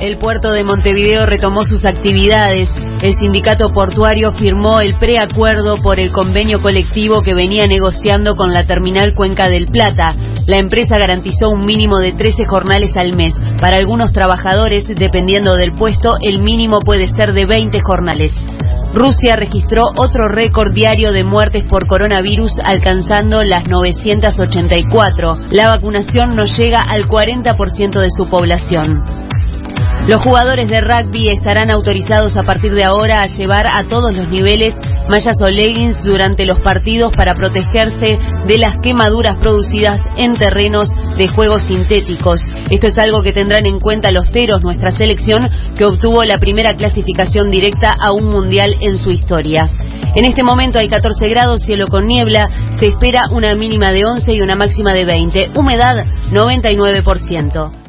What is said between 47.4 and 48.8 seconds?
directa a un mundial